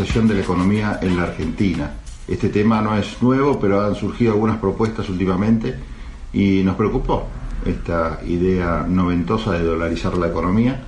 [0.00, 1.92] de la economía en la Argentina.
[2.26, 5.74] Este tema no es nuevo, pero han surgido algunas propuestas últimamente
[6.32, 7.26] y nos preocupó
[7.66, 10.80] esta idea noventosa de dolarizar la economía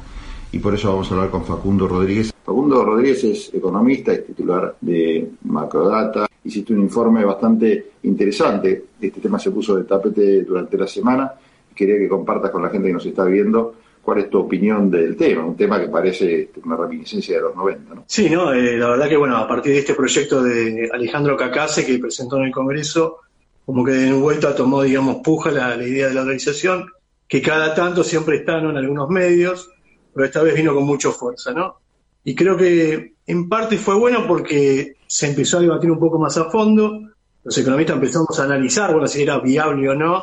[0.51, 2.33] y por eso vamos a hablar con Facundo Rodríguez.
[2.43, 9.39] Facundo Rodríguez es economista, es titular de Macrodata, hiciste un informe bastante interesante, este tema
[9.39, 11.31] se puso de tapete durante la semana,
[11.75, 15.17] quería que compartas con la gente que nos está viendo cuál es tu opinión del
[15.17, 18.05] tema, un tema que parece una reminiscencia de los 90, ¿no?
[18.07, 18.53] Sí, ¿no?
[18.53, 22.37] Eh, la verdad que, bueno, a partir de este proyecto de Alejandro Cacase que presentó
[22.39, 23.21] en el Congreso,
[23.65, 26.91] como que de vuelta tomó, digamos, puja la, idea de la organización,
[27.29, 29.71] que cada tanto siempre está en algunos medios,
[30.13, 31.77] pero esta vez vino con mucha fuerza, ¿no?
[32.25, 36.37] Y creo que en parte fue bueno porque se empezó a debatir un poco más
[36.37, 37.01] a fondo,
[37.45, 40.23] los economistas empezamos a analizar, bueno, si era viable o no,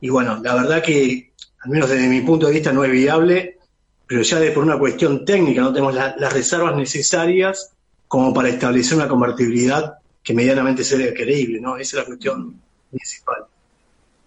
[0.00, 1.25] y bueno, la verdad que,
[1.66, 3.58] al menos desde mi punto de vista, no es viable,
[4.06, 7.72] pero ya de por una cuestión técnica no tenemos las reservas necesarias
[8.06, 11.76] como para establecer una convertibilidad que medianamente sea creíble, ¿no?
[11.76, 12.54] Esa es la cuestión
[12.88, 13.46] principal.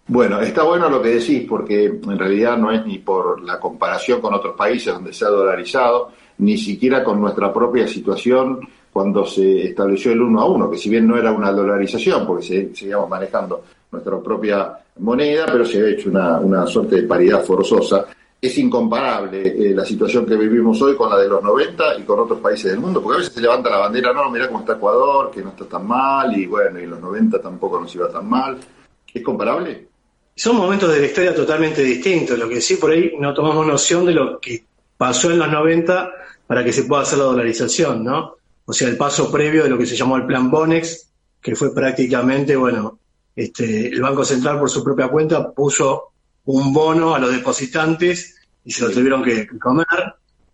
[0.07, 4.19] Bueno, está bueno lo que decís, porque en realidad no es ni por la comparación
[4.19, 8.59] con otros países donde se ha dolarizado, ni siquiera con nuestra propia situación
[8.91, 12.71] cuando se estableció el uno a uno, que si bien no era una dolarización, porque
[12.73, 18.05] seguíamos manejando nuestra propia moneda, pero se ha hecho una, una suerte de paridad forzosa.
[18.41, 22.19] Es incomparable eh, la situación que vivimos hoy con la de los 90 y con
[22.19, 24.73] otros países del mundo, porque a veces se levanta la bandera, no, mira cómo está
[24.73, 28.09] Ecuador, que no está tan mal, y bueno, y en los 90 tampoco nos iba
[28.09, 28.57] tan mal.
[29.13, 29.87] ¿Es comparable?
[30.35, 34.05] Son momentos de la historia totalmente distintos, lo que sí por ahí no tomamos noción
[34.05, 34.63] de lo que
[34.95, 36.11] pasó en los 90
[36.47, 38.37] para que se pueda hacer la dolarización, ¿no?
[38.69, 41.09] O sea, el paso previo de lo que se llamó el plan Bonex,
[41.41, 42.99] que fue prácticamente, bueno,
[43.35, 46.11] este, el Banco Central por su propia cuenta puso
[46.45, 49.87] un bono a los depositantes y se lo tuvieron que, comer,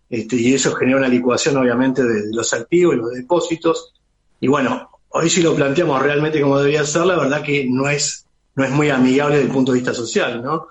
[0.08, 3.92] este, y eso genera una licuación obviamente de, los activos y los depósitos.
[4.40, 8.24] Y bueno, hoy si lo planteamos realmente como debería ser, la verdad que no es,
[8.54, 10.68] no es muy amigable desde el punto de vista social, ¿no?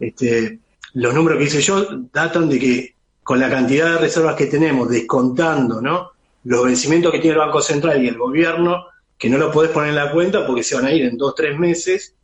[0.00, 0.60] Este,
[0.94, 4.88] los números que hice yo datan de que con la cantidad de reservas que tenemos,
[4.88, 6.15] descontando, ¿no?
[6.46, 8.86] Los vencimientos que tiene el Banco Central y el gobierno,
[9.18, 11.34] que no lo podés poner en la cuenta porque se van a ir en dos,
[11.34, 12.14] tres meses,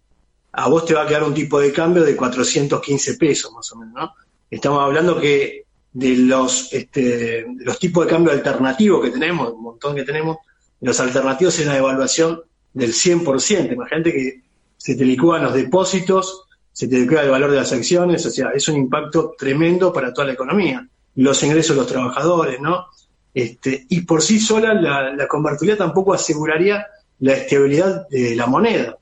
[0.52, 3.76] a vos te va a quedar un tipo de cambio de 415 pesos más o
[3.76, 4.14] menos, ¿no?
[4.48, 9.96] Estamos hablando que de los, este, los tipos de cambio alternativos que tenemos, un montón
[9.96, 10.36] que tenemos,
[10.80, 12.42] los alternativos es una devaluación
[12.74, 13.72] del 100%.
[13.72, 14.42] Imagínate que
[14.76, 18.50] se te licúan los depósitos, se te licúa el valor de las acciones, o sea,
[18.50, 20.86] es un impacto tremendo para toda la economía.
[21.16, 22.86] Los ingresos de los trabajadores, ¿no?
[23.34, 26.86] Este, y por sí sola la, la convertibilidad tampoco aseguraría
[27.20, 28.98] la estabilidad de la moneda,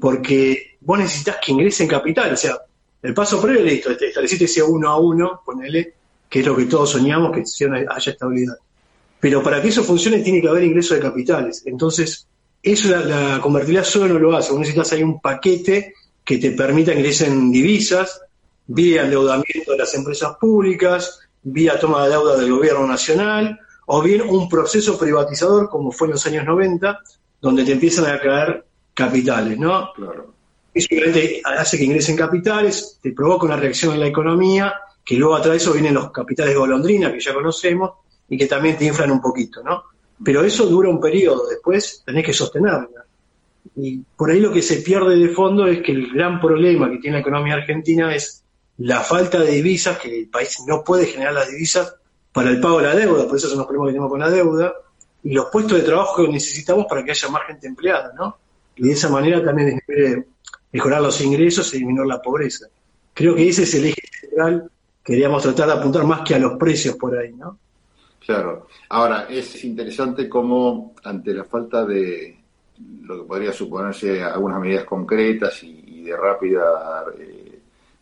[0.00, 2.58] porque vos necesitas que ingresen capital, o sea,
[3.02, 5.94] el paso previo, listo, este, estableciste ese uno a uno, ponele,
[6.28, 8.56] que es lo que todos soñamos, que haya estabilidad.
[9.18, 11.62] Pero para que eso funcione tiene que haber ingreso de capitales.
[11.66, 12.26] Entonces,
[12.62, 14.50] eso la, convertibilidad solo no lo hace.
[14.50, 18.20] Vos necesitas ahí un paquete que te permita ingresen divisas,
[18.66, 24.22] vía endeudamiento de las empresas públicas, vía toma de deuda del gobierno nacional, o bien
[24.22, 27.00] un proceso privatizador como fue en los años 90,
[27.40, 28.64] donde te empiezan a caer
[28.94, 29.92] capitales, ¿no?
[29.94, 30.32] Claro.
[30.74, 30.88] Eso
[31.44, 34.72] hace que ingresen capitales, te provoca una reacción en la economía,
[35.04, 37.90] que luego atrás de eso vienen los capitales golondrina, que ya conocemos,
[38.28, 39.82] y que también te inflan un poquito, ¿no?
[40.24, 43.04] Pero eso dura un periodo, después tenés que sostenerla.
[43.76, 46.98] Y por ahí lo que se pierde de fondo es que el gran problema que
[46.98, 48.41] tiene la economía argentina es
[48.82, 51.94] la falta de divisas, que el país no puede generar las divisas
[52.32, 54.30] para el pago de la deuda, por eso son los problemas que tenemos con la
[54.30, 54.72] deuda,
[55.22, 58.36] y los puestos de trabajo que necesitamos para que haya más gente empleada, ¿no?
[58.76, 59.80] Y de esa manera también
[60.72, 62.66] mejorar los ingresos y disminuir la pobreza.
[63.14, 64.70] Creo que ese es el eje central
[65.04, 67.58] que queríamos tratar de apuntar más que a los precios por ahí, ¿no?
[68.24, 68.68] Claro.
[68.88, 72.38] Ahora, es interesante cómo ante la falta de
[73.02, 77.41] lo que podría suponerse algunas medidas concretas y, de rápida eh,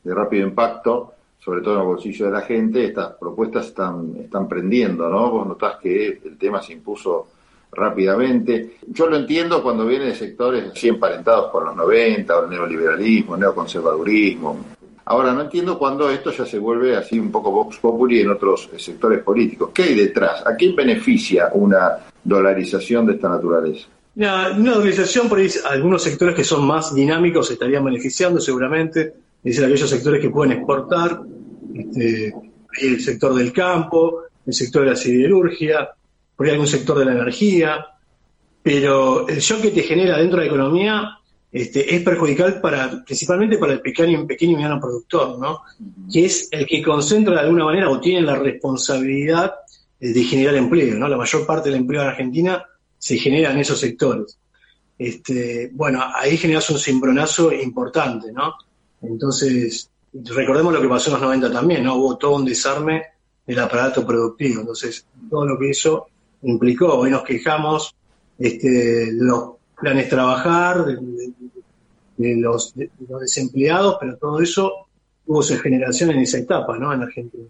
[0.03, 4.47] de rápido impacto, sobre todo en el bolsillo de la gente, estas propuestas están, están
[4.49, 5.31] prendiendo, ¿no?
[5.31, 7.29] Vos notás que el tema se impuso
[7.73, 8.77] rápidamente.
[8.89, 13.35] Yo lo entiendo cuando viene de sectores así emparentados con los 90, o el neoliberalismo,
[13.35, 14.59] el neoconservadurismo.
[15.07, 18.69] Ahora, no entiendo cuando esto ya se vuelve así un poco vox populi en otros
[18.77, 19.71] sectores políticos.
[19.73, 20.47] ¿Qué hay detrás?
[20.47, 23.89] ¿A quién beneficia una dolarización de esta naturaleza?
[24.15, 29.65] Una dolarización por ahí, algunos sectores que son más dinámicos estarían beneficiando seguramente es decir,
[29.65, 31.23] aquellos sectores que pueden exportar,
[31.75, 32.35] este,
[32.81, 35.91] el sector del campo, el sector de la siderurgia,
[36.37, 37.87] por ahí algún sector de la energía,
[38.63, 41.19] pero el shock que te genera dentro de la economía
[41.51, 45.63] este, es perjudicial para, principalmente para el pequeño, pequeño y mediano productor, ¿no?
[46.13, 49.55] que es el que concentra de alguna manera o tiene la responsabilidad
[49.99, 51.09] de generar empleo, ¿no?
[51.09, 52.65] La mayor parte del empleo en Argentina
[52.97, 54.39] se genera en esos sectores.
[54.99, 58.55] Este, bueno, ahí generas un cimbronazo importante, ¿no?
[59.03, 61.97] Entonces, recordemos lo que pasó en los 90 también, ¿no?
[61.97, 63.03] Hubo todo un desarme
[63.47, 64.61] del aparato productivo.
[64.61, 66.07] Entonces, todo lo que eso
[66.43, 67.95] implicó, hoy nos quejamos
[68.39, 72.75] este, de los planes trabajar, de, los,
[73.21, 74.87] desempleados, pero todo eso
[75.27, 76.93] hubo su generación en esa etapa, ¿no?
[76.93, 77.45] En Argentina,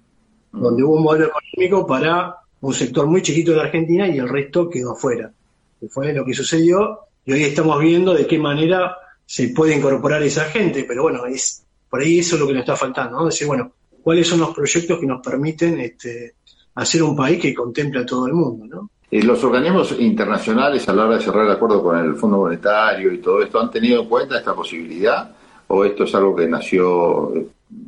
[0.52, 4.68] donde hubo un modelo económico para un sector muy chiquito de Argentina y el resto
[4.68, 5.32] quedó afuera.
[5.80, 8.96] Que fue lo que sucedió y hoy estamos viendo de qué manera
[9.30, 12.62] se puede incorporar esa gente, pero bueno, es por ahí eso es lo que nos
[12.62, 13.26] está faltando, ¿no?
[13.26, 13.70] Decir, bueno,
[14.02, 16.34] cuáles son los proyectos que nos permiten este,
[16.74, 18.90] hacer un país que contemple a todo el mundo, ¿no?
[19.08, 23.12] Eh, los organismos internacionales a la hora de cerrar el acuerdo con el Fondo Monetario
[23.12, 25.30] y todo esto, ¿han tenido en cuenta esta posibilidad?
[25.68, 27.32] ¿O esto es algo que nació?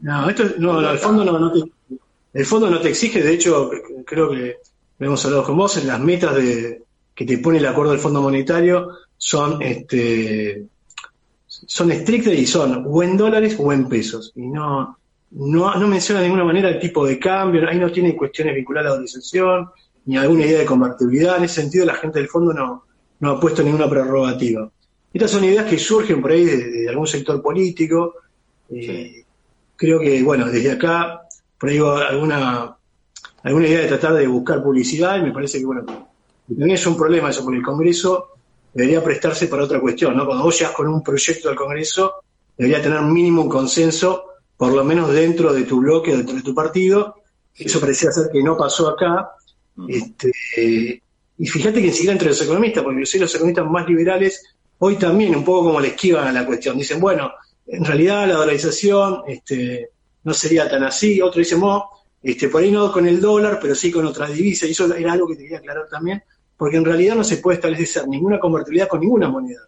[0.02, 1.60] No, esto, no, el fondo no, te,
[2.34, 3.68] el fondo no te exige, de hecho,
[4.06, 4.58] creo que
[5.00, 8.22] hemos hablado con vos, en las metas de, que te pone el acuerdo del Fondo
[8.22, 10.68] Monetario son este
[11.66, 14.32] son estrictas y son o en dólares o en pesos.
[14.36, 14.98] Y no,
[15.30, 18.86] no, no menciona de ninguna manera el tipo de cambio, ahí no tiene cuestiones vinculadas
[18.86, 19.70] a la autorización,
[20.06, 21.38] ni alguna idea de convertibilidad.
[21.38, 22.84] En ese sentido, la gente del fondo no,
[23.20, 24.70] no ha puesto ninguna prerrogativa.
[25.12, 28.14] Estas son ideas que surgen por ahí de, algún sector político.
[28.70, 29.24] Eh,
[29.76, 31.22] creo que, bueno, desde acá,
[31.58, 32.76] por ahí alguna,
[33.42, 35.84] alguna idea de tratar de buscar publicidad y me parece que, bueno,
[36.48, 38.31] también es un problema eso, porque el Congreso
[38.72, 40.26] debería prestarse para otra cuestión, ¿no?
[40.26, 42.22] Cuando vos llegas con un proyecto al Congreso,
[42.56, 44.24] debería tener mínimo un consenso,
[44.56, 47.16] por lo menos dentro de tu bloque, dentro de tu partido.
[47.54, 49.32] Eso parecía ser que no pasó acá,
[49.88, 51.02] este,
[51.38, 54.42] y fíjate que siquiera entre los economistas, porque yo sé los economistas más liberales
[54.84, 56.76] hoy también un poco como le esquivan a la cuestión.
[56.76, 57.32] Dicen, bueno,
[57.66, 59.90] en realidad la dolarización este,
[60.24, 61.20] no sería tan así.
[61.20, 61.88] Otro dice, no,
[62.20, 64.66] este, por ahí no con el dólar, pero sí con otra divisa.
[64.66, 66.24] Y eso era algo que te quería aclarar también,
[66.62, 69.62] porque en realidad no se puede establecer ninguna convertibilidad con ninguna moneda.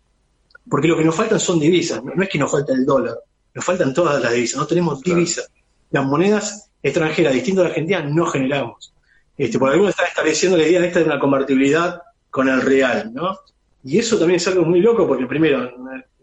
[0.71, 2.01] Porque lo que nos faltan son divisas.
[2.05, 3.19] No, es que nos falta el dólar,
[3.53, 4.59] nos faltan todas las divisas.
[4.59, 5.51] No tenemos divisas.
[5.91, 8.95] Las monedas extranjeras distintas a la Argentina no generamos.
[9.37, 12.01] Este, por algunos están estableciendo la idea de esta de una convertibilidad
[12.31, 13.41] con el real, ¿no?
[13.83, 15.69] Y eso también es algo muy loco porque primero,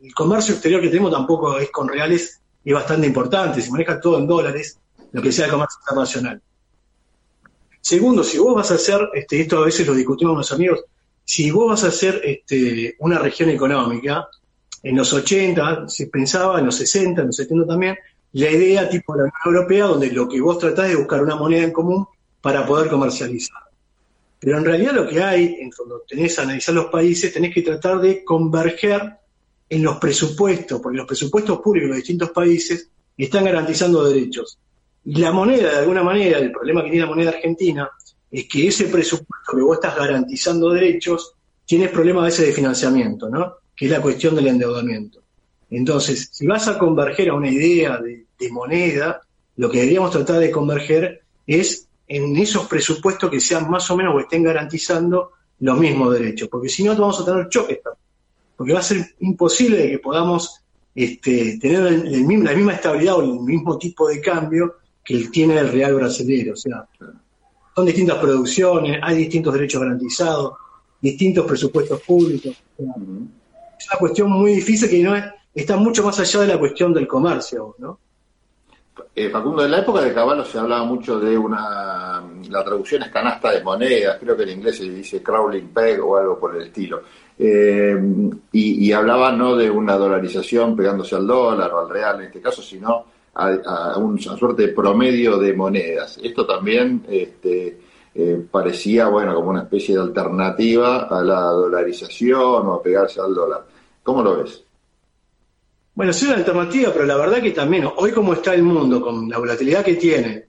[0.01, 4.19] el comercio exterior que tenemos tampoco es con reales, es bastante importante, se maneja todo
[4.19, 4.79] en dólares,
[5.11, 6.41] lo que sea el comercio internacional.
[7.81, 10.85] Segundo, si vos vas a hacer, este, esto a veces lo discutimos con los amigos,
[11.25, 14.27] si vos vas a hacer este, una región económica,
[14.83, 17.97] en los 80 se pensaba, en los 60, en los 70 también,
[18.33, 21.63] la idea tipo la Unión Europea, donde lo que vos tratás es buscar una moneda
[21.63, 22.05] en común
[22.39, 23.61] para poder comercializar.
[24.39, 27.99] Pero en realidad lo que hay, cuando tenés que analizar los países, tenés que tratar
[27.99, 29.17] de converger
[29.69, 34.57] en los presupuestos, porque los presupuestos públicos de los distintos países están garantizando derechos.
[35.05, 37.89] Y la moneda, de alguna manera, el problema que tiene la moneda argentina
[38.29, 41.33] es que ese presupuesto que vos estás garantizando derechos,
[41.65, 43.55] tienes problemas a veces de financiamiento, ¿no?
[43.75, 45.21] Que es la cuestión del endeudamiento.
[45.69, 49.21] Entonces, si vas a converger a una idea de, moneda,
[49.57, 54.15] lo que deberíamos tratar de converger es en esos presupuestos que sean más o menos
[54.15, 57.79] o estén garantizando los mismos derechos, porque si no vamos a tener choques,
[58.57, 60.59] porque va a ser imposible que podamos
[60.95, 65.95] este, tener la misma estabilidad o el mismo tipo de cambio que tiene el real
[65.95, 66.85] brasileño, o sea,
[67.75, 70.53] son distintas producciones, hay distintos derechos garantizados,
[71.01, 72.55] distintos presupuestos públicos.
[72.77, 75.15] es una cuestión muy difícil que no
[75.53, 77.99] está mucho más allá de la cuestión del comercio, ¿no?
[79.13, 82.23] Eh, Facundo, en la época de Caballo se hablaba mucho de una.
[82.49, 86.17] La traducción es canasta de monedas, creo que en inglés se dice crawling peg o
[86.17, 87.01] algo por el estilo.
[87.37, 87.97] Eh,
[88.51, 92.61] y, hablaba no de una dolarización pegándose al dólar o al real en este caso,
[92.61, 96.19] sino a, una suerte de promedio de monedas.
[96.21, 97.79] Esto también este,
[98.13, 103.33] eh, parecía, bueno, como una especie de alternativa a la dolarización o a pegarse al
[103.33, 103.65] dólar.
[104.03, 104.63] ¿Cómo lo ves?
[105.93, 109.29] Bueno, sí, una alternativa, pero la verdad que también, hoy como está el mundo, con
[109.29, 110.45] la volatilidad que tiene,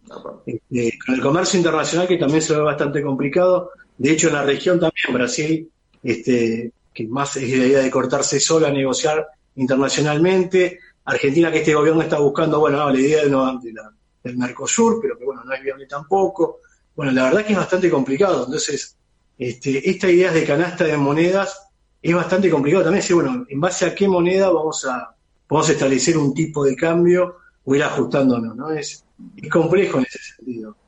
[0.47, 4.45] este, con el comercio internacional que también se ve bastante complicado, de hecho en la
[4.45, 5.69] región también, Brasil,
[6.03, 11.75] este, que más es la idea de cortarse solo a negociar internacionalmente, Argentina que este
[11.75, 13.75] gobierno está buscando, bueno, la idea de,
[14.23, 16.61] del Mercosur, pero que bueno, no es viable tampoco.
[16.95, 18.97] Bueno, la verdad que es bastante complicado, entonces,
[19.39, 21.69] este, esta idea de canasta de monedas
[22.01, 25.15] es bastante complicado también, decir, bueno, en base a qué moneda vamos a
[25.53, 28.71] Vamos a establecer un tipo de cambio o ir ajustándonos, ¿no?
[28.71, 29.05] Es,
[29.51, 30.79] complejo en ese sentido.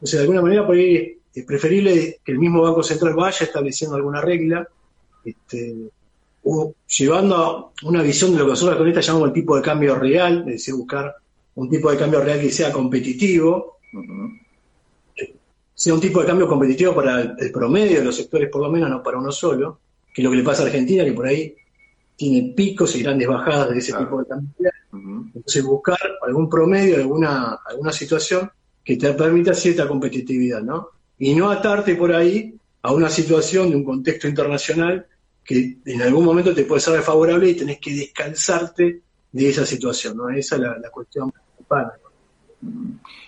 [0.00, 3.46] O sea, de alguna manera por ahí es preferible que el mismo Banco Central vaya
[3.46, 4.66] estableciendo alguna regla,
[5.24, 5.72] este,
[6.50, 9.60] o llevando a una visión de lo que nosotros con esta llamamos el tipo de
[9.60, 11.14] cambio real, es decir, buscar
[11.56, 13.80] un tipo de cambio real que sea competitivo.
[15.74, 18.88] sea un tipo de cambio competitivo para el, promedio de los sectores, por lo menos,
[18.88, 19.80] no para uno solo,
[20.14, 21.54] que es lo que le pasa a Argentina, que por ahí
[22.16, 24.70] tiene picos y grandes bajadas de ese tipo de cambio.
[25.34, 28.50] Entonces, buscar algún promedio, alguna, alguna situación
[28.82, 30.88] que te permita cierta competitividad, ¿no?
[31.18, 35.06] Y no atarte por ahí a una situación de un contexto internacional
[35.48, 39.00] que en algún momento te puede ser desfavorable y tenés que descansarte
[39.32, 40.28] de esa situación, ¿no?
[40.28, 41.90] Esa es la, cuestión principal.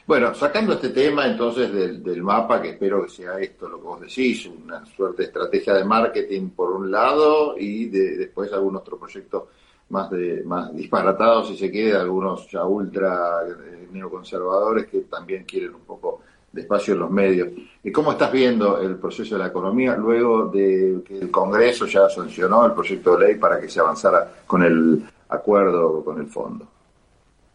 [0.06, 4.00] Bueno, sacando este tema entonces del, mapa, que espero que sea esto lo que vos
[4.02, 9.48] decís, una suerte de estrategia de marketing por un lado y después algún otro proyecto
[9.88, 15.74] más de más disparatados, si se quiere, algunos ya ultra eh, neoconservadores que también quieren
[15.74, 16.20] un poco
[16.52, 17.48] de espacio en los medios.
[17.82, 22.08] ¿Y cómo estás viendo el proceso de la economía luego de que el Congreso ya
[22.08, 26.66] sancionó el proyecto de ley para que se avanzara con el acuerdo con el fondo?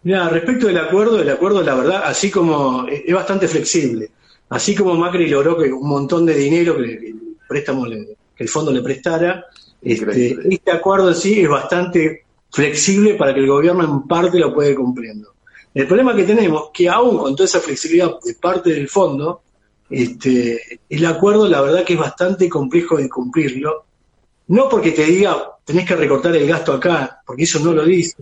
[0.03, 4.11] Mira, respecto del acuerdo, el acuerdo, la verdad, así como es bastante flexible.
[4.49, 8.71] Así como Macri logró que un montón de dinero que, el préstamo que el fondo
[8.71, 9.45] le prestara,
[9.81, 14.53] este, este, acuerdo en sí es bastante flexible para que el gobierno en parte lo
[14.53, 15.34] pueda cumpliendo.
[15.75, 19.41] El problema que tenemos que aún con toda esa flexibilidad de parte del fondo,
[19.89, 23.86] este, el acuerdo la verdad que es bastante complejo de cumplirlo.
[24.48, 28.15] No porque te diga tenés que recortar el gasto acá, porque eso no lo dice,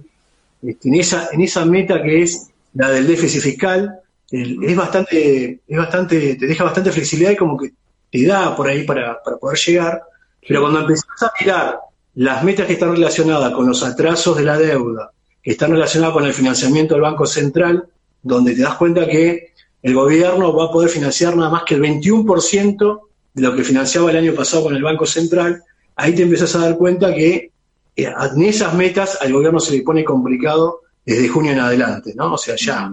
[0.62, 4.00] este, en, esa, en esa meta que es la del déficit fiscal,
[4.32, 7.72] es bastante, es bastante, te deja bastante flexibilidad y como que
[8.10, 10.02] te da por ahí para, poder llegar,
[10.48, 11.80] pero cuando empezás a mirar
[12.16, 15.12] las metas que están relacionadas con los atrasos de la deuda,
[15.44, 17.86] que están relacionadas con el financiamiento del Banco Central,
[18.22, 21.82] donde te das cuenta que el gobierno va a poder financiar nada más que el
[21.82, 23.00] 21%
[23.34, 25.62] de lo que financiaba el año pasado con el Banco Central,
[25.96, 27.52] ahí te empiezas a dar cuenta que
[27.96, 32.34] eh, en esas metas al gobierno se le pone complicado desde junio en adelante, ¿no?
[32.34, 32.90] O sea, ya.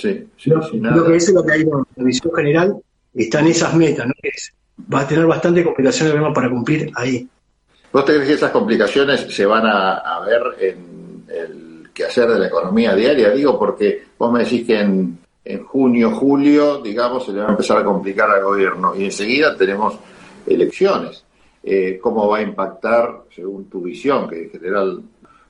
[0.00, 2.76] Sí, sí, lo, que es lo que hay en la visión general
[3.12, 4.14] está en esas metas, ¿no?
[4.92, 7.28] va a tener bastante complicación el gobierno para cumplir ahí.
[7.92, 11.63] ¿Vos crees que esas complicaciones se van a, ver en el
[11.94, 13.30] quehacer de la economía diaria?
[13.30, 17.50] Digo, porque vos me decís que en, en junio, julio, digamos, se le va a
[17.50, 19.94] empezar a complicar al gobierno y enseguida tenemos
[20.46, 21.24] elecciones.
[21.62, 25.02] Eh, cómo va a impactar, según tu visión, que en general,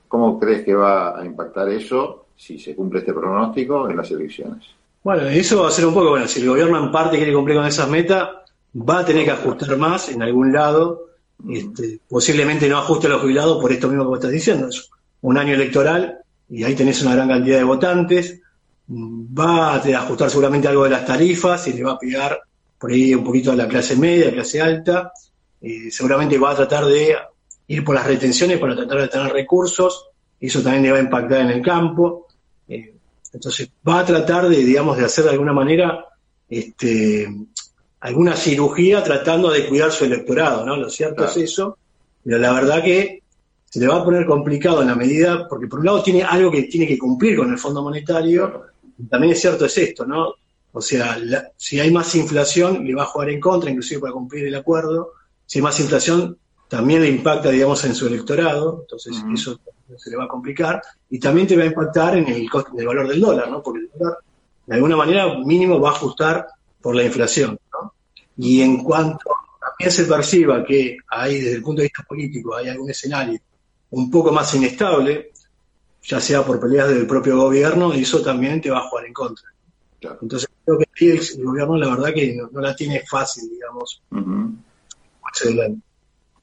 [0.07, 4.63] ¿cómo crees que va a impactar eso si se cumple este pronóstico en las elecciones?
[5.03, 7.57] Bueno, eso va a ser un poco, bueno, si el gobierno en parte quiere cumplir
[7.57, 8.29] con esas metas,
[8.75, 11.09] va a tener que ajustar más en algún lado,
[11.49, 14.89] este, posiblemente no ajuste a los jubilados por esto mismo que vos estás diciendo, es
[15.21, 18.39] un año electoral y ahí tenés una gran cantidad de votantes,
[18.89, 22.39] va a ajustar seguramente algo de las tarifas y le va a pegar
[22.77, 25.11] por ahí un poquito a la clase media, clase alta,
[25.61, 27.15] eh, seguramente va a tratar de
[27.67, 30.09] ir por las retenciones para tratar de tener recursos,
[30.39, 32.27] y eso también le va a impactar en el campo.
[32.67, 32.93] Eh,
[33.33, 36.05] entonces va a tratar de, digamos, de hacer de alguna manera
[36.49, 37.27] este,
[38.01, 40.75] alguna cirugía tratando de cuidar su electorado, ¿no?
[40.75, 41.77] Lo cierto es eso,
[42.23, 43.23] pero la verdad que
[43.75, 46.49] se le va a poner complicado en la medida, porque por un lado tiene algo
[46.49, 48.67] que tiene que cumplir con el Fondo Monetario,
[49.09, 50.35] también es cierto es esto, ¿no?
[50.71, 51.17] O sea,
[51.57, 55.11] si hay más inflación, le va a jugar en contra, inclusive para cumplir el acuerdo,
[55.45, 56.37] si hay más inflación,
[56.69, 59.59] también le impacta, digamos, en su electorado, entonces eso
[59.97, 62.47] se le va a complicar, y también te va a impactar en el,
[62.85, 63.61] valor del dólar, ¿no?
[63.61, 64.19] Porque el dólar,
[64.67, 66.47] de alguna manera, mínimo va a ajustar
[66.81, 67.93] por la inflación, ¿no?
[68.37, 72.69] Y en cuanto también se perciba que hay, desde el punto de vista político, hay
[72.69, 73.37] algún escenario
[73.95, 75.31] un poco más inestable,
[76.03, 79.45] ya sea por peleas del propio gobierno, eso también te va a jugar en contra.
[80.21, 84.01] Entonces creo que el, gobierno la verdad que no, la tiene fácil, digamos.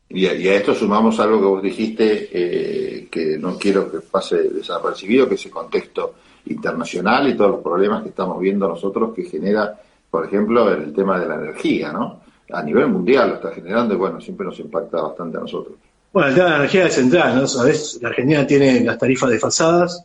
[0.09, 5.29] Y a, esto sumamos algo que vos dijiste, eh, que no quiero que pase desapercibido,
[5.29, 6.15] que es el contexto
[6.47, 9.79] internacional y todos los problemas que estamos viendo nosotros que genera,
[10.11, 12.23] por ejemplo, el tema de la energía, ¿no?
[12.51, 15.77] A nivel mundial lo está generando y bueno, siempre nos impacta bastante a nosotros.
[16.13, 17.47] Bueno, el tema de la energía es central, ¿no?
[17.49, 20.05] Sabes, la Argentina tiene las tarifas desfasadas,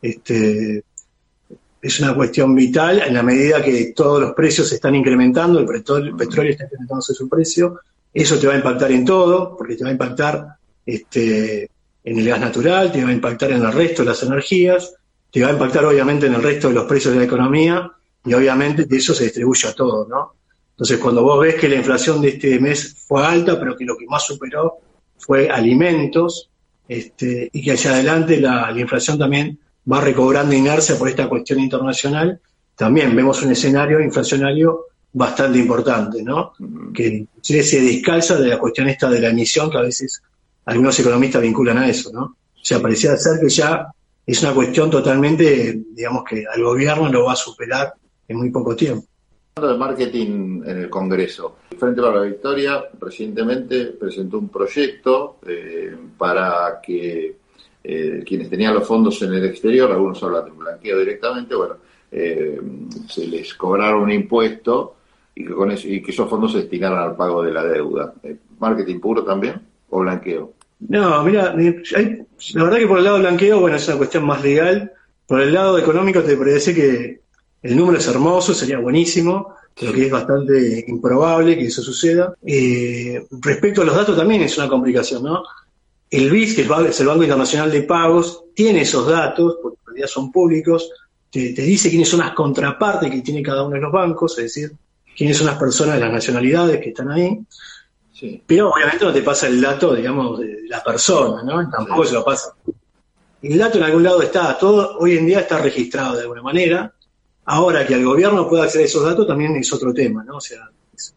[0.00, 0.84] este,
[1.82, 5.66] es una cuestión vital en la medida que todos los precios se están incrementando, el
[5.66, 7.80] petróleo, el petróleo está incrementando su precio,
[8.14, 10.46] eso te va a impactar en todo, porque te va a impactar
[10.86, 11.68] este,
[12.04, 14.94] en el gas natural, te va a impactar en el resto de las energías,
[15.32, 17.90] te va a impactar obviamente en el resto de los precios de la economía
[18.24, 20.34] y obviamente eso se distribuye a todo, ¿no?
[20.70, 23.96] Entonces cuando vos ves que la inflación de este mes fue alta, pero que lo
[23.96, 24.78] que más superó
[25.20, 26.50] fue alimentos,
[26.88, 29.58] este, y que hacia adelante la, la inflación también
[29.90, 32.40] va recobrando inercia por esta cuestión internacional,
[32.76, 36.52] también vemos un escenario inflacionario bastante importante, ¿no?
[36.94, 40.22] Que se descalza de la cuestión esta de la emisión que a veces
[40.64, 42.22] algunos economistas vinculan a eso, ¿no?
[42.22, 43.86] O sea, parecía ser que ya
[44.26, 47.92] es una cuestión totalmente, digamos que al gobierno lo va a superar
[48.28, 49.06] en muy poco tiempo.
[49.60, 51.56] de marketing en el Congreso.
[51.80, 57.36] Frente para la Victoria recientemente presentó un proyecto eh, para que
[57.82, 61.76] eh, quienes tenían los fondos en el exterior, algunos hablan de blanqueo directamente, bueno,
[62.12, 62.60] eh,
[63.08, 64.96] se les cobrara un impuesto
[65.34, 68.12] y que, con y que esos fondos se destinaran al pago de la deuda.
[68.58, 70.52] ¿Marketing puro también o blanqueo?
[70.80, 74.92] No, mira, la verdad que por el lado blanqueo, bueno, es una cuestión más legal.
[75.26, 77.20] Por el lado económico te parece que
[77.62, 82.34] el número es hermoso, sería buenísimo, pero que es bastante improbable que eso suceda.
[82.44, 85.42] Eh, respecto a los datos también es una complicación, ¿no?
[86.10, 90.08] El BIS, que es el Banco Internacional de Pagos, tiene esos datos, porque en realidad
[90.08, 90.90] son públicos,
[91.30, 94.72] te, dice quiénes son las contrapartes que tiene cada uno de los bancos, es decir,
[95.16, 97.38] quiénes son las personas de las nacionalidades que están ahí.
[98.46, 101.70] Pero obviamente no te pasa el dato, digamos, de la persona, ¿no?
[101.70, 102.54] Tampoco se lo pasa.
[103.40, 106.92] El dato en algún lado está, todo hoy en día está registrado de alguna manera,
[107.52, 110.36] Ahora, que el gobierno pueda acceder a esos datos también es otro tema, ¿no?
[110.36, 110.70] O sea,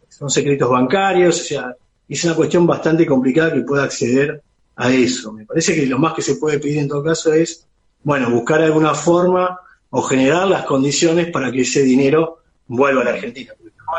[0.10, 1.76] son secretos bancarios, o sea,
[2.10, 4.42] es una cuestión bastante complicada que pueda acceder
[4.76, 5.32] a eso.
[5.32, 7.68] Me parece que lo más que se puede pedir en todo caso es,
[8.02, 9.60] bueno, buscar alguna forma
[9.92, 13.54] o generar las condiciones para que ese dinero vuelva a la Argentina.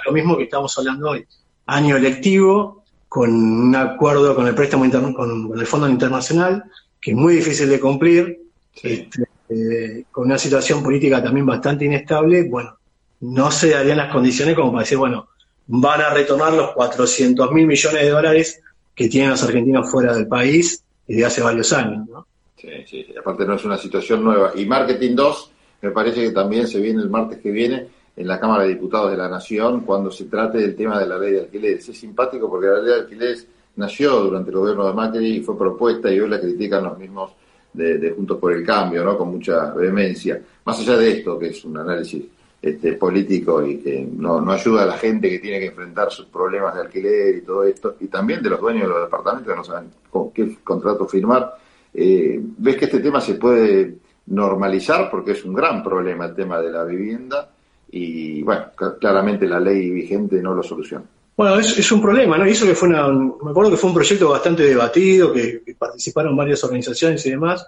[0.04, 1.24] lo mismo que estamos hablando hoy.
[1.66, 6.64] Año electivo, con un acuerdo con el préstamo interno, con, el Fondo Internacional,
[7.00, 8.40] que es muy difícil de cumplir.
[8.82, 12.78] Este, eh, con una situación política también bastante inestable, bueno,
[13.20, 15.28] no se darían las condiciones como para decir, bueno,
[15.66, 18.62] van a retornar los 400 mil millones de dólares
[18.94, 22.26] que tienen los argentinos fuera del país desde hace varios años, ¿no?
[22.56, 24.52] Sí, sí, aparte no es una situación nueva.
[24.54, 25.50] Y Marketing 2,
[25.82, 29.10] me parece que también se viene el martes que viene en la Cámara de Diputados
[29.10, 31.88] de la Nación cuando se trate del tema de la ley de alquileres.
[31.88, 35.58] Es simpático porque la ley de alquileres nació durante el gobierno de Macri y fue
[35.58, 37.32] propuesta y hoy la critican los mismos
[37.74, 39.18] de, Juntos por el Cambio, ¿no?
[39.18, 40.40] con mucha vehemencia.
[40.64, 42.24] Más allá de esto, que es un análisis
[42.62, 46.26] este, político y que no, no ayuda a la gente que tiene que enfrentar sus
[46.26, 49.56] problemas de alquiler y todo esto, y también de los dueños de los departamentos que
[49.56, 51.54] no saben con qué contrato firmar,
[51.92, 56.60] eh, ves que este tema se puede normalizar porque es un gran problema el tema
[56.60, 57.50] de la vivienda
[57.90, 58.66] y bueno,
[58.98, 61.04] claramente la ley vigente no lo soluciona.
[61.36, 62.46] Bueno, es, un problema, ¿no?
[62.46, 66.36] Y eso que fue una, me acuerdo que fue un proyecto bastante debatido, que, participaron
[66.36, 67.66] varias organizaciones y demás.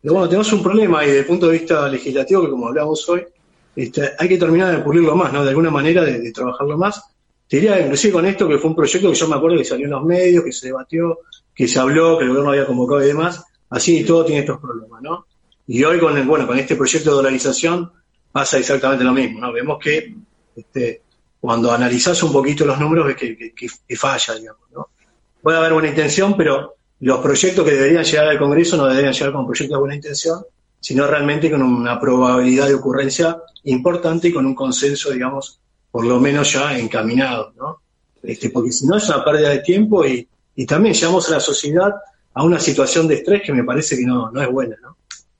[0.00, 3.08] Pero bueno, tenemos un problema y desde el punto de vista legislativo, que como hablamos
[3.08, 3.26] hoy,
[3.74, 5.42] este, hay que terminar de pulirlo más, ¿no?
[5.42, 7.02] De alguna manera de, trabajarlo más.
[7.48, 9.86] Te diría, inclusive con esto, que fue un proyecto que yo me acuerdo que salió
[9.86, 11.18] en los medios, que se debatió,
[11.52, 13.42] que se habló, que el gobierno había convocado y demás.
[13.70, 15.26] Así y todo tiene estos problemas, ¿no?
[15.66, 17.90] Y hoy con el, bueno, con este proyecto de dolarización
[18.30, 19.52] pasa exactamente lo mismo, ¿no?
[19.52, 20.14] Vemos que
[20.54, 21.02] este,
[21.40, 24.88] cuando analizás un poquito los números ves que, falla, digamos, ¿no?
[25.42, 29.32] Puede haber buena intención, pero los proyectos que deberían llegar al Congreso no deberían llegar
[29.32, 30.44] con proyectos de buena intención,
[30.80, 36.18] sino realmente con una probabilidad de ocurrencia importante y con un consenso, digamos, por lo
[36.20, 37.80] menos ya encaminado, ¿no?
[38.22, 40.28] Este, porque si no es una pérdida de tiempo y,
[40.66, 41.94] también llevamos a la sociedad
[42.34, 44.96] a una situación de estrés que me parece que no, no es buena, ¿no?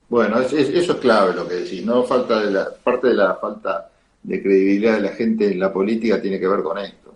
[0.07, 2.03] Bueno, eso es clave lo que decís, ¿no?
[2.03, 3.89] Falta de la, parte de la falta
[4.23, 7.13] de credibilidad de la gente en la política tiene que ver con esto.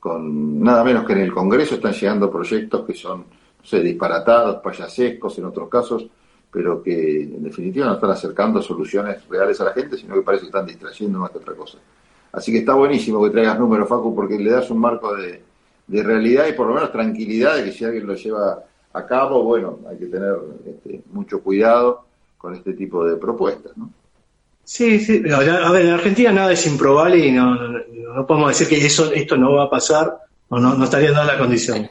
[0.00, 4.56] Con nada menos que en el Congreso están llegando proyectos que son, no sé, disparatados,
[4.62, 6.06] payasescos en otros casos,
[6.50, 10.42] pero que en definitiva no están acercando soluciones reales a la gente, sino que parece
[10.42, 11.78] que están distrayendo más que otra cosa.
[12.32, 15.42] Así que está buenísimo que traigas números, Facu, porque le das un marco de,
[15.86, 19.42] de realidad y por lo menos tranquilidad de que si alguien lo lleva a cabo,
[19.44, 22.04] bueno, hay que tener este, mucho cuidado
[22.36, 23.90] con este tipo de propuestas, ¿no?
[24.64, 25.38] Sí, sí, a
[25.70, 29.54] ver, en Argentina nada es improbable y no, no, podemos decir que eso, esto no
[29.54, 31.90] va a pasar o no, no estaría dada la condición.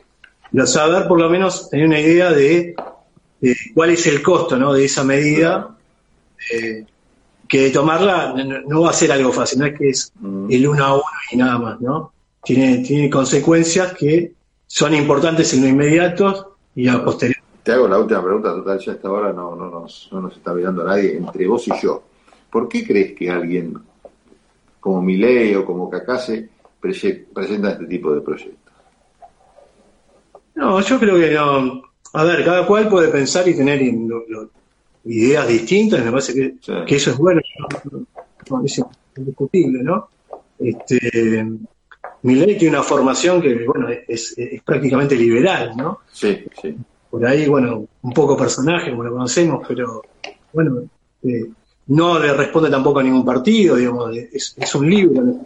[0.52, 2.76] Pero saber por lo menos tener una idea de,
[3.74, 4.74] cuál es el costo ¿no?
[4.74, 5.76] de esa medida,
[6.54, 6.86] eh,
[7.48, 8.34] que tomarla
[8.66, 10.48] no, va a ser algo fácil, no es que es mm.
[10.50, 12.14] el uno a uno y nada más, ¿no?
[12.44, 14.32] Tiene, tiene consecuencias que
[14.66, 17.42] son importantes en lo inmediato y a posteriori.
[17.62, 20.54] Te hago la última pregunta, total, ya hasta ahora no, no, nos, no nos está
[20.54, 22.04] mirando nadie, entre vos y yo.
[22.52, 23.74] ¿Por qué crees que alguien
[24.80, 28.74] como Milei o como Cacase presenta este tipo de proyectos?
[30.56, 31.84] No, yo creo que no.
[32.14, 33.82] A ver, cada cual puede pensar y tener
[35.06, 37.42] ideas distintas, me parece que, eso es bueno,
[38.66, 38.82] es
[39.16, 40.10] indiscutible, ¿no?
[40.60, 41.46] Este,
[42.24, 44.36] Milei tiene una formación que, bueno, es,
[44.66, 46.00] prácticamente liberal, ¿no?
[46.12, 46.76] Sí, sí.
[47.10, 50.02] Por ahí, bueno, un poco personaje, como lo conocemos, pero,
[50.54, 50.84] bueno,
[51.24, 51.46] eh,
[51.88, 55.46] no le responde tampoco a ningún partido, digamos, es, un libro.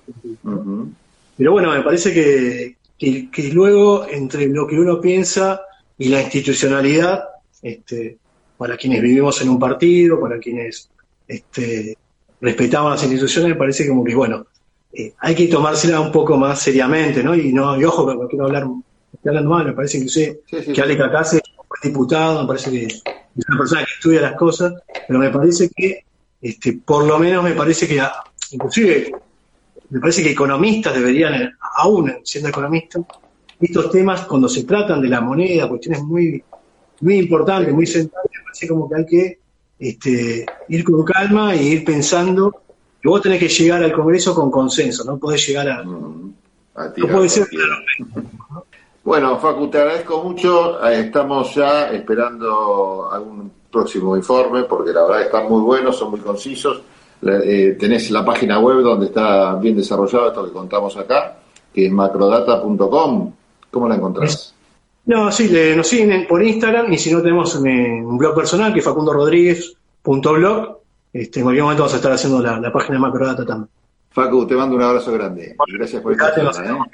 [1.38, 5.62] Pero bueno, me parece que, que, luego entre lo que uno piensa
[5.98, 7.24] y la institucionalidad,
[7.62, 8.18] este,
[8.58, 10.90] para quienes vivimos en un partido, para quienes
[11.28, 11.98] este,
[12.40, 14.46] respetamos las instituciones, me parece como que, bueno,
[14.94, 17.36] eh, hay que tomársela un poco más seriamente, ¿no?
[17.36, 18.66] Y no, y ojo, no quiero hablar,
[19.14, 22.86] estoy hablando mal, me parece que sé que Ale Cacase es diputado, me parece que
[22.86, 23.04] es
[23.50, 24.74] una persona que estudia las cosas,
[25.06, 26.06] pero me parece que,
[26.46, 28.00] este, por lo menos me parece que,
[28.52, 29.12] inclusive,
[29.90, 33.04] me parece que economistas deberían, aún siendo economistas,
[33.60, 36.44] estos temas cuando se tratan de la moneda, cuestiones muy,
[37.02, 39.40] muy importantes, muy centrales, me parece como que hay que
[39.80, 42.52] este, ir con calma e ir pensando
[43.02, 45.84] que vos tenés que llegar al Congreso con consenso, no podés llegar a...
[45.84, 46.34] Mm,
[46.98, 47.48] no puede ser...
[49.04, 50.84] Bueno, Facu, te agradezco mucho.
[50.84, 56.20] Eh, estamos ya esperando algún próximo informe porque la verdad están muy buenos, son muy
[56.22, 56.82] concisos.
[57.22, 61.38] Eh, tenés la página web donde está bien desarrollado esto que contamos acá,
[61.74, 63.34] que es macrodata.com.
[63.72, 64.54] ¿Cómo la encontrás?
[65.06, 68.86] No, sí, nos siguen por Instagram y si no tenemos un, blog personal que es
[68.86, 70.78] facundorodríguez.blog.
[71.14, 73.70] Este, en cualquier momento vamos a estar haciendo la, página de Macrodata también.
[74.12, 75.56] Facu, te mando un abrazo grande.
[75.68, 76.88] Gracias por esta charla.